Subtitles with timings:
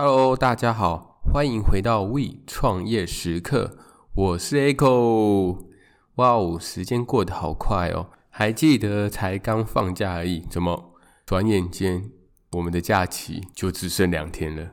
[0.00, 3.76] Hello，大家好，欢迎回到 We 创业时刻，
[4.14, 5.58] 我是 Echo。
[6.14, 10.94] 哇哦，时间过得好快哦，还记得才刚放假而已，怎么
[11.26, 12.12] 转眼间
[12.52, 14.70] 我们的假期就只剩两天了？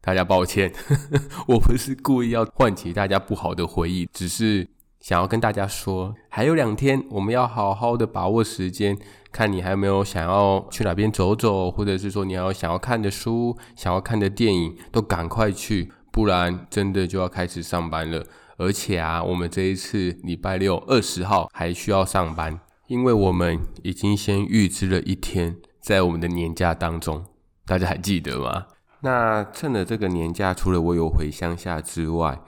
[0.00, 0.72] 大家抱歉，
[1.48, 4.68] 我不是故意要唤起大家不好的回忆，只是。
[5.00, 8.98] 想要跟大家说，还有两天，我们要好好的把握时间。
[9.30, 18.24] 看你还有没有想要去哪边走走，或者是说你要想要看的书、想要看的电影，都赶快去，不然真的就要开始上班了。
[18.56, 27.24] 而且啊，我们这一次礼拜六二十号还需要上班，因为我们已经先预支了一天在我们的年假当中，
[27.66, 28.66] 大家还记得吗？
[29.02, 32.40] 那趁着这个年假，除了我有回乡下之外，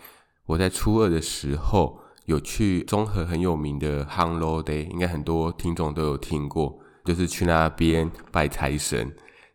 [0.47, 2.01] 我在初二的时候。
[2.31, 9.13] 有去中和很有名的 Hang Lou Day，应该很多听众都有听过，就是去那边拜财神。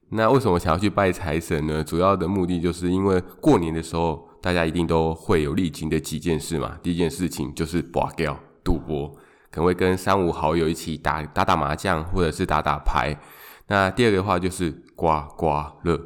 [0.09, 1.81] 那为什么想要去拜财神呢？
[1.81, 6.77] 主要的目的就是因为过年的时候，大家一定都会有历经的几件事嘛。
[6.83, 9.07] 第一件事情就是博缴赌博，
[9.49, 13.17] 可能会跟三五好友一起打打打麻将，或者是打打牌。
[13.67, 15.97] 那第二个的话就是刮刮乐，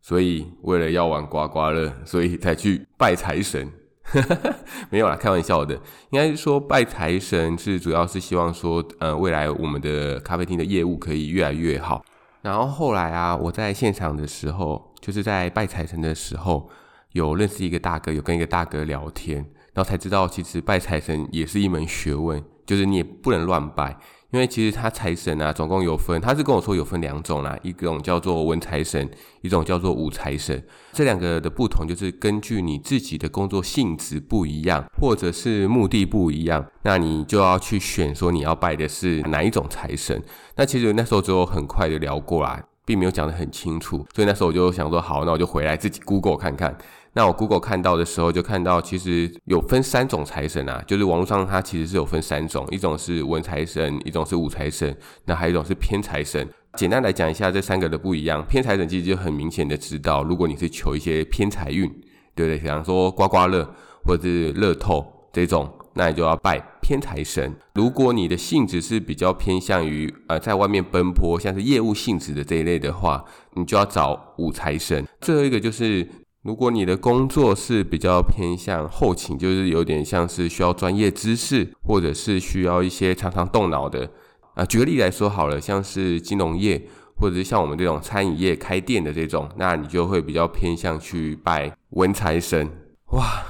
[0.00, 3.70] 所以为了要玩刮刮乐，所以才去拜财神。
[4.90, 5.74] 没有啦，开玩笑的。
[6.10, 12.04] 应该是说拜财神是主要是希望说，呃，未来我们的咖啡厅的业务可以越来越好。
[12.42, 16.68] 然后后来啊，我在现场的时候，就是在拜财神的时候，
[17.12, 19.38] 有认识一个大哥，有跟一个大哥聊天，
[19.72, 23.96] 然后才知道其实拜财神也是一门学问，就是你也不能乱拜。
[24.34, 29.08] 因为其实他财神啊，总共有分，他是跟我说有分两种啦，一种叫做文财神，
[29.42, 30.60] 一种叫做武财神。
[30.92, 40.20] 这两个的不同就是根据你自己的工作性质不一样，或者是目的不一样，那你就要去选说你要拜的是哪一种财神。
[40.56, 46.76] 那其实那时候只有很快的聊过啦，并没有讲得很清楚，所以那时候我就想说，好，那我就回来自己 Google 看看。
[47.16, 56.44] 那我 Google 看到的时候，就看到其实有分三种财神啊，就是网络上它其实是有分三种，一种是文财神，一种是武财神，那还有一种是偏财神。
[56.76, 61.88] 简单来讲一下这三个的不一样，偏财神其实就很明显的知道，如果你是求一些偏财运，
[62.34, 62.58] 对不对？
[62.58, 63.64] 比方说刮刮乐
[64.04, 67.54] 或者是乐透这种，那你就要拜偏财神。
[67.74, 75.06] 如果你的性质是比较偏向于呃在外面奔波，像是业务性质的这一类的话，你就要找武财神。
[75.20, 76.04] 最后一个就是。
[76.44, 84.10] 如果你的工作是比较偏向后勤，就是有点像是需要专业知识，或者是需要一些常常动脑的
[84.52, 84.62] 啊。
[84.66, 92.70] 举个例来说好了，像是金融业，或者是像我们这种餐饮业开店的这种，那你就会比较偏向去拜文财神。
[93.12, 93.42] 哇，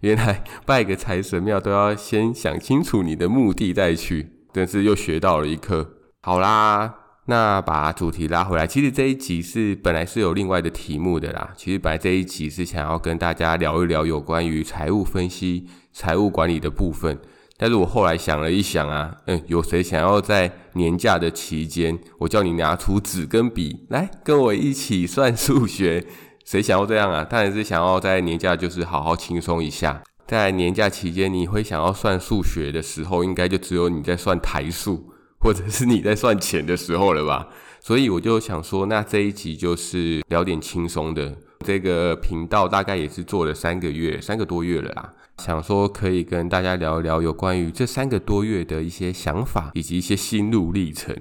[0.00, 5.86] 原来拜个财神庙都要先想清楚你的目的再去，真是又学到了一课。
[6.22, 7.07] 好啦。
[7.30, 11.52] 那把主题拉回来，其实这一集是本来是有另外的题目的啦。
[11.54, 17.18] 其实本来这一集是想要跟大家聊一聊有关于财务分析、财务管理的部分。
[17.58, 26.06] 但是我后来想了一想啊，嗯，有谁想要在年假的期间，我叫你拿出纸跟笔来跟我一起算数学？
[26.46, 27.22] 谁想要这样啊？
[27.24, 30.02] 当然是想要在年假就是好好轻松一下。
[30.26, 35.12] 在年假期间，你会想要算数学的时候，应该就只有你在算台数。
[35.40, 37.48] 或者是你在算钱的时候了吧，
[37.80, 41.36] 所以我就想说，那这一集就是聊点轻松的。
[41.64, 45.14] 这个频道大概也是做了三个月，三个多月了啦。
[45.38, 51.16] 想说可以跟大家聊一聊有关于这三个多月的一些想法以及一些心路历程。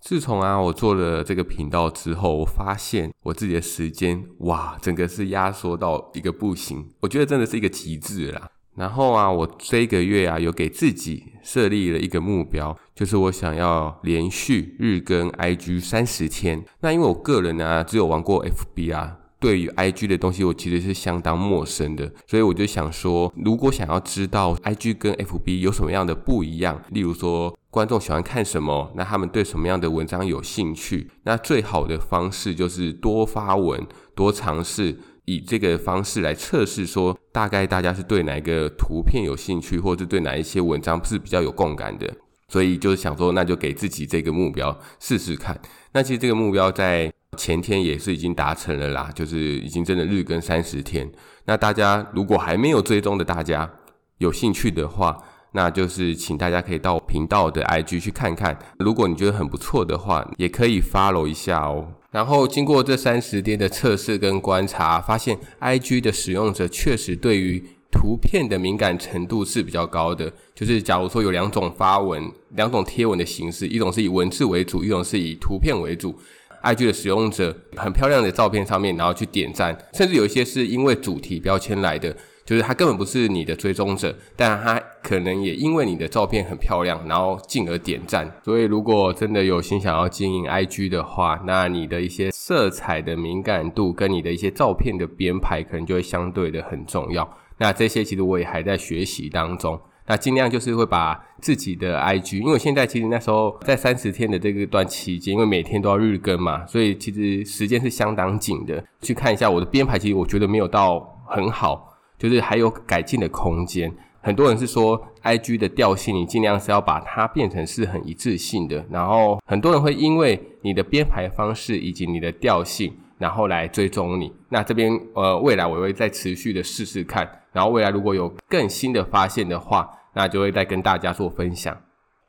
[0.00, 8.48] 自从啊我做了这个频道之后，我发现我自己的时间哇，整个是压缩到一个不行，我觉得真的是一个极致啦。
[8.76, 16.64] 然后啊，我这个月啊，有给自己设立了一个目标，就是我想要连续日更 IG 三十天。
[16.80, 34.98] 那因为我个人呢、啊，只有玩过 FB 啊，对于 IG 的东西，我其实是相当陌生的，所以我就想说，如果想要知道 IG 跟 FB 有什么样的不一样，例如说观众喜欢看什么，那他们对什么样的文章有兴趣，那最好的方式就是多发文，多尝试。
[35.30, 42.12] 以这个方式来测试，说大概大家是对哪一个图片有兴趣，或者对哪一些文章是比较有共感的，
[42.48, 45.56] 所以就是想说，那就给自己这个目标试试看。
[45.92, 51.08] 那其实这个目标在前天也是已经达成了啦，就是已经真的日更三十天。
[51.44, 53.70] 那大家如果还没有追踪的，大家
[54.18, 55.16] 有兴趣的话，
[55.52, 58.58] 那就是请大家可以到频道的 IG 去看看。
[58.78, 61.88] 如果你觉得很不错的话，也可以 follow 一下哦。
[62.10, 70.32] 然后经过这三十天的测试跟观察，发现 IG 的使用者确实对于图片的敏感程度是比较高的。
[70.54, 76.18] 就是假如说有两种发文、两种贴文的形式，一种是以文字为主，一种是以图片为主。
[76.62, 82.16] IG 的使用者很漂亮的照片上面，然后去点赞，甚至有一些是因为主题标签来的。
[82.42, 88.28] 就是他根本不是你的追踪者，但他可能也因为你的照片很漂亮，然后进而点赞。
[88.44, 97.36] 所以如果真的有心想要经营 IG 的话，那你的一些色彩的敏感度跟你的一些照片的编排，可能就会相对的很重要。
[97.58, 99.80] 那这些其实我也还在学习当中。
[100.10, 108.84] 那尽量就是会把自己的 IG，因为现在其实那时候在三十天的这个段期间，因为每天都要日更嘛，所以其实时间是相当紧的。
[109.00, 110.98] 去看一下我的编排，其实我觉得没有到
[111.28, 111.96] 很好。
[112.18, 113.88] 就是还有改进的空间。
[114.20, 118.84] 很多人是说，IG 的调性你尽量是要把它变成是很一致性的。
[118.90, 124.32] 然后很多人会因为你的编排方式以及你的调性，然后来追踪你。
[124.48, 127.30] 那这边呃，未来我会再持续的试试看。
[127.52, 131.76] 然后未来如果有更新的发现的话，那就会再跟大家做分享。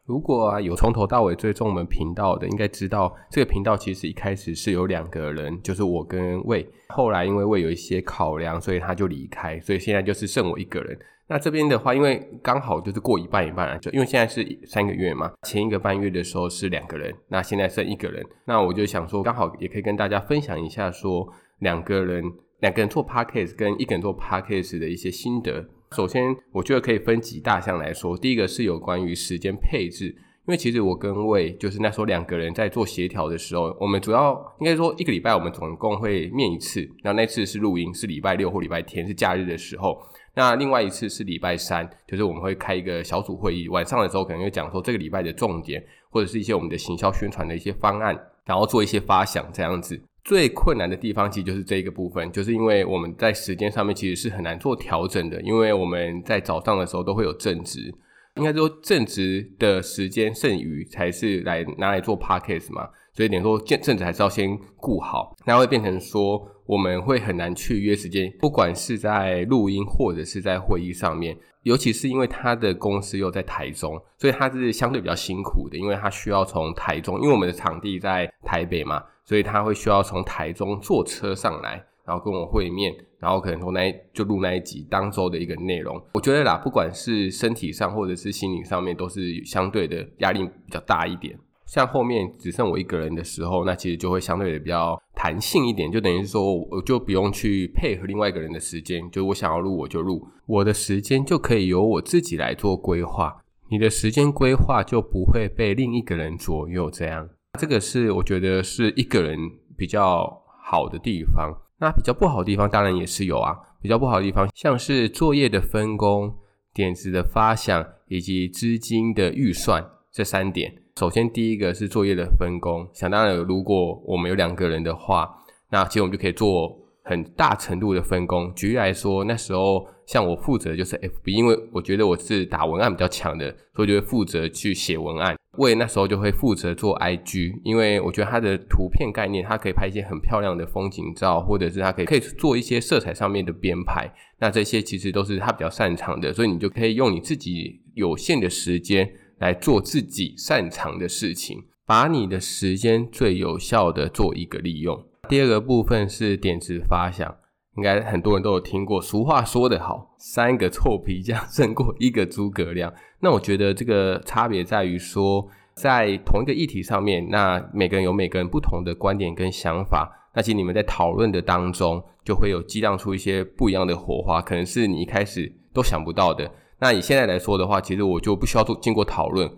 [0.05, 6.67] 如果啊有从头到尾追踪我们频道的，应该知道这个频道其实一开始是有两个人，就是我跟魏。
[6.89, 10.97] 后来因为魏有一些考量，所以他就离开，所以现在就是剩我一个人。
[11.27, 18.21] 那这边的话，因为刚好就是过一半一半了，就因为现在是三个月嘛，前一个半月的时候是两个人，那现在剩一个人。
[18.45, 21.25] 那我就想说，刚好也可以跟大家分享一下，说
[21.59, 22.21] 两个人
[22.59, 25.63] 两个人做 podcast 跟一个人做 podcast 的一些心得。
[25.95, 28.17] 首先，我觉得可以分几大项来说。
[28.17, 40.01] 第一个是有关于时间配置，因为其实我跟魏就是那时候两个人在做协调的时候，我们主要应该说一个礼拜我们总共会面一次，然后那次是录音，是礼拜六或礼拜天，是假日的时候。
[40.33, 50.01] 那另外一次是礼拜三，就是我们会开一个小组会议，晚上的时候可能会讲说这个礼拜的重点，或者是一些我们的行销宣传的一些方案，然后做一些发想这样子。
[50.23, 57.93] 最困难的地方其实就是这一个部分，就是因为我们在时间上面其实是很难做调整的，因为我们在早上的时候都会有正职，
[58.35, 79.01] 应该说正职的时间剩余才是来拿来做 podcast 嘛，所以等于说正正职还是要先顾好，那会变成说我们会很难去约时间，不管是在录音或者是在会议上面，尤其是因为他的公司又在台中，所以他是相对比较辛苦的，因为他需要从台中，因为我们的场地在台北嘛。
[79.23, 85.95] 所以他会需要从台中坐车上来，然后跟我会面，然后可能从那就录那一集当周的一个内容。
[86.15, 91.37] 我觉得啦，不管是身体上或者是心理上面，都是相对的压力比较大一点。
[91.65, 103.43] 像后面只剩我一个人的时候，那其实就会相对的比较弹性一点，就等于是说我就不用去配合另外一个人的时间，就我想要录我就录，我的时间就可以由我自己来做规划。
[103.69, 107.29] 你的时间规划就不会被另一个人左右，这样。
[107.59, 109.37] 这个是我觉得是一个人
[109.77, 113.55] 比较好的地方，那比较不好的地方当然也是有啊。
[113.81, 116.33] 比较不好的地方像是作业的分工、
[116.73, 120.71] 点子的发想以及资金的预算这三点。
[120.97, 125.29] 首先第一个是作业的分工，想当然如果我们有两个人的话，
[125.69, 128.53] 那其实我们就可以做很大程度的分工。
[128.55, 135.35] 举例来说，那时候像我负责的就是 FB，因为我觉得我是打文案比较强的，所以就会负责去写文案。
[135.61, 144.11] 魏那时候就会负责做 IG，因为我觉得他的图片概念，他可以拍一些很漂亮的风景照，或者是他可以可以做一些色彩上面的编排。
[144.39, 155.05] 那这些其实都是他比较擅长的，所以你就可以用你自己有限的时间来做自己擅长的事情，把你的时间最有效的做一个利用。
[155.29, 157.35] 第二个部分是点子发想。
[157.77, 162.93] 应该很多人都有听过，俗话说得好，三个臭皮匠胜过一个诸葛亮。
[163.19, 170.11] 那我觉得这个差别在于说，在同一个议题上面，那每个人有每个人不同的观点跟想法。
[170.33, 176.49] 那其实你们在讨论的当中，就会有激荡出一些不一样的火花，可能是你一开始都想不到的。
[176.79, 179.49] 那以现在来说的话，其实我就不需要做经过讨论。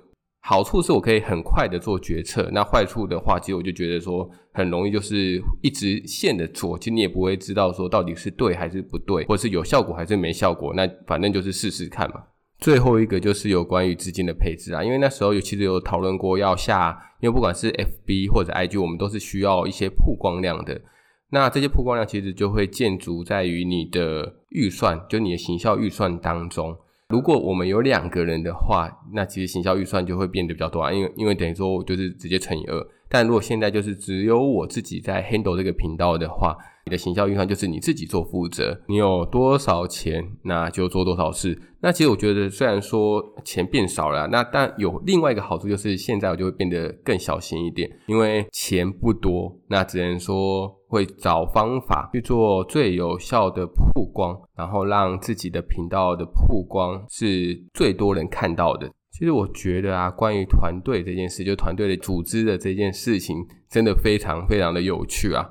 [0.45, 12.21] 好处是我可以很快的做决策，那坏处的话，其实我就觉得说很容易就是一直线的做，其实你也不会知道说到底是对还是不对，或者是有效果还是没效果，那反正就是试试看嘛。
[12.59, 20.81] 最后一个就是有关于资金的配置啊，因为那时候有其实有讨论过要下，因为不管是 FB 或者 IG，我们都是需要一些曝光量的，
[21.29, 26.77] 那这些曝光量其实就会建筑在于你的预算，就你的行销预算当中。
[27.13, 32.83] 如果我们有两个人的话，那其实行销预算就会变得比较多啊，因为因为等于说我就是直接乘以二。
[33.13, 41.55] 但如果现在就是只有我自己在 handle 这个频道的话，你的行销预算就是你自己做负责，你有多少钱，那就做多少事。
[41.79, 58.91] 那其实我觉得，虽然说钱变少了，那但有另外一个好处就是，现在我就会变得更小心一点，因为钱不多，那只能说会找方法去做最有效的曝光，然后让自己的频道的曝光是最多人看到的。
[59.13, 65.47] 其实我觉得啊，关于团队这件事，就团队的组织的这件事情，真的非常非常的有趣啊。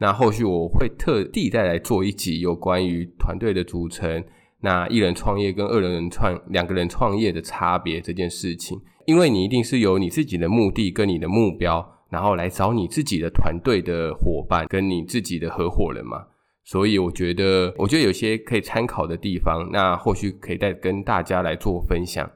[0.00, 4.24] 那后续我会特地再来做一集有关于团队的组成，
[4.60, 16.26] 那一人创业跟二人创两个人创业的差别这件事情，因为你一定是有你自己的目的跟你的目标，然后来找你自己的团队的伙伴跟你自己的合伙人嘛。
[16.64, 22.28] 所以我觉得，我觉得有些可以参考的地方，那后续可以再跟大家来做分享。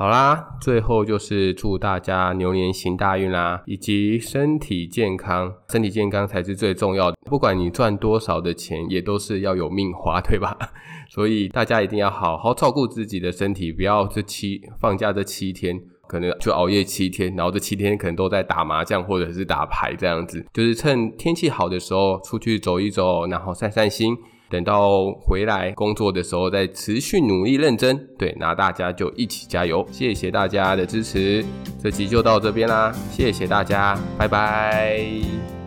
[0.00, 7.18] 好啦，最后就是祝大家牛年行大运啦，以及身体健康，身体健康才是最重要的。
[7.26, 10.56] 不管你赚多少的钱，也都是要有命花，对吧？
[11.10, 15.78] 所以大家一定要好好照顾自己的身体，不要这七放假这七天，
[16.08, 20.42] 可能就熬夜七天，然后这七天可能都在打麻将或者是打牌这样子。
[20.54, 24.16] 就是趁天气好的时候出去走一走，然后散散心。
[24.50, 29.86] 等到回来工作的时候，再持续努力认真，对，那大家就一起加油！
[29.92, 31.44] 谢谢大家的支持，
[31.80, 35.59] 这期就到这边啦，谢谢大家，拜拜。